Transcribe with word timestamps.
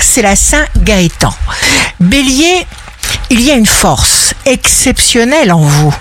c'est 0.00 0.22
la 0.22 0.36
Saint 0.36 0.66
Gaëtan. 0.78 1.34
Bélier, 2.00 2.66
il 3.30 3.40
y 3.40 3.50
a 3.50 3.54
une 3.54 3.66
force 3.66 4.34
exceptionnelle 4.46 5.52
en 5.52 5.60
vous. 5.60 5.94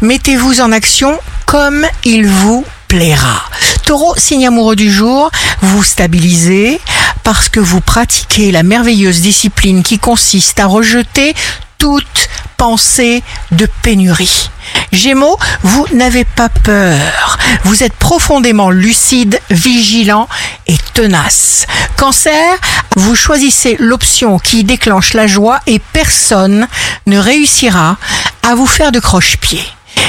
Mettez-vous 0.00 0.60
en 0.60 0.72
action 0.72 1.18
comme 1.46 1.86
il 2.04 2.26
vous 2.26 2.64
plaira. 2.88 3.44
Taureau, 3.84 4.14
signe 4.16 4.46
amoureux 4.46 4.76
du 4.76 4.92
jour, 4.92 5.30
vous 5.60 5.82
stabilisez 5.82 6.80
parce 7.22 7.48
que 7.48 7.60
vous 7.60 7.80
pratiquez 7.80 8.50
la 8.50 8.62
merveilleuse 8.62 9.20
discipline 9.20 9.82
qui 9.82 9.98
consiste 9.98 10.60
à 10.60 10.66
rejeter 10.66 11.34
toute 11.78 12.28
pensée 12.56 13.22
de 13.50 13.68
pénurie. 13.82 14.50
Gémeaux, 14.92 15.38
vous 15.62 15.86
n'avez 15.92 16.24
pas 16.24 16.48
peur. 16.48 17.38
Vous 17.64 17.82
êtes 17.82 17.94
profondément 17.94 18.70
lucide, 18.70 19.40
vigilant 19.50 20.28
et 20.66 20.76
tenace. 20.94 21.66
Cancer, 21.96 22.56
vous 22.96 23.14
choisissez 23.14 23.76
l'option 23.78 24.38
qui 24.38 24.64
déclenche 24.64 25.14
la 25.14 25.26
joie 25.26 25.60
et 25.66 25.78
personne 25.78 26.66
ne 27.06 27.18
réussira 27.18 27.96
à 28.42 28.54
vous 28.54 28.66
faire 28.66 28.92
de 28.92 29.00
croche-pied. 29.00 29.62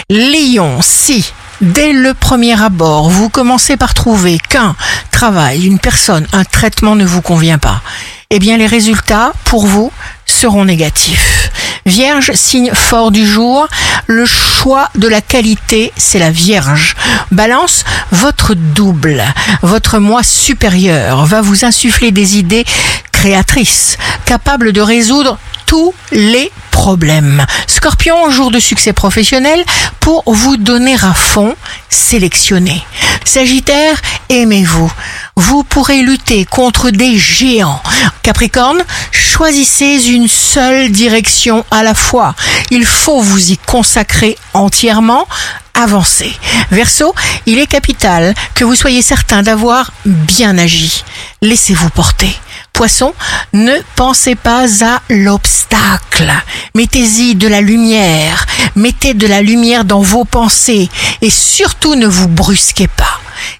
Lion, 0.10 0.82
si 0.82 1.26
Dès 1.62 1.94
le 1.94 2.13
premier 2.13 2.62
abord, 2.62 3.10
vous 3.10 3.30
commencez 3.30 3.77
par 3.77 3.94
trouver 3.94 4.40
qu'un 4.40 4.76
travail, 5.10 5.66
une 5.66 5.80
personne, 5.80 6.27
un 6.34 6.44
traitement 6.44 6.96
ne 6.96 7.05
vous 7.05 7.22
convient 7.22 7.58
pas, 7.58 7.82
eh 8.30 8.40
bien 8.40 8.58
les 8.58 8.68
résultats 8.68 9.32
pour 9.46 9.66
vous 9.66 9.90
seront 10.26 10.66
négatifs. 10.66 11.49
Vierge, 11.88 12.31
signe 12.34 12.71
fort 12.73 13.12
du 13.12 13.27
jour, 13.27 13.67
le 14.07 14.26
choix 14.26 14.89
de 14.95 15.07
la 15.07 15.21
qualité, 15.21 15.93
c'est 15.95 16.17
la 16.17 16.31
Vierge. 16.31 16.95
Balance, 17.31 17.84
votre 18.12 18.55
double, 18.55 19.23
votre 19.62 19.99
moi 19.99 20.23
supérieur 20.23 21.27
va 21.27 21.41
vous 21.41 21.63
insuffler 21.63 22.09
des 22.09 22.40
idées 22.40 22.66
créatrices, 23.12 23.98
capables 24.26 24.73
de 24.73 24.81
résoudre 24.81 25.38
tous 25.67 25.93
les 26.12 26.51
problèmes. 26.71 27.45
Scorpion, 27.68 28.32
jour 28.32 28.49
de 28.49 28.60
succès 28.60 28.91
professionnel, 28.91 29.63
pour 29.99 30.23
vous 30.26 30.57
donner 30.57 30.95
à 30.95 31.13
fond, 31.13 31.55
sélectionnez. 31.90 32.84
Sagittaire, 33.23 34.01
aimez-vous. 34.29 34.91
Vous 35.38 35.64
pourrez 35.64 36.02
lutter 36.02 36.46
contre 36.46 36.91
des 36.91 37.18
géants. 37.18 37.82
Capricorne, 38.24 38.84
choisissez 39.12 40.08
une 40.08 40.30
seule 40.30 40.91
direction 40.91 41.66
à 41.72 41.84
la 41.84 41.94
fois. 41.94 42.36
Il 42.72 42.86
faut 42.86 43.22
vous 43.22 43.52
y 43.52 43.58
consacrer 43.58 44.38
entièrement. 44.54 45.28
Avancez. 45.74 46.34
Verseau, 46.72 47.13
il 47.46 47.60
est 47.60 47.68
capital 47.68 48.34
que 48.54 48.63
vous 48.63 48.76
soyez 48.76 49.02
certain 49.02 49.44
d'avoir 49.44 49.91
bien 50.06 50.58
agi. 50.58 51.04
Laissez-vous 51.41 51.90
porter. 51.90 52.34
Poisson, 52.72 53.13
ne 53.52 53.74
pensez 53.96 54.36
pas 54.36 54.66
à 54.86 55.02
l'obstacle. 55.10 56.32
Mettez-y 56.76 57.36
de 57.36 57.48
la 57.48 57.60
lumière. 57.60 58.46
Mettez 58.76 59.13
de 59.13 59.28
la 59.28 59.41
lumière 59.41 59.86
dans 59.86 60.02
vos 60.02 60.24
pensées 60.26 60.90
et 61.22 61.30
surtout 61.30 61.96
ne 61.96 62.08
vous 62.08 62.30
brusquez 62.30 62.88
pas. 62.88 63.15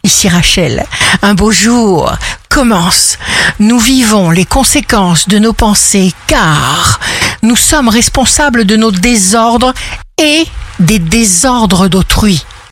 Ici 0.06 0.30
Rachel, 0.30 0.86
un 1.23 1.34
beau 1.34 1.50
jour 1.50 2.14
commence. 2.48 3.17
Nous 3.58 3.80
vivons 3.80 4.30
les 4.30 4.45
conséquences 4.45 5.28
de 5.28 5.39
nos 5.39 5.52
pensées 5.52 6.14
car 6.28 7.00
nous 7.42 7.56
sommes 7.56 7.89
responsables 7.89 8.66
de 8.66 8.75
nos 8.75 8.92
désordres 8.92 9.73
et 10.22 10.45
des 10.78 11.00
désordres 11.00 11.88
d'autrui. 11.88 12.45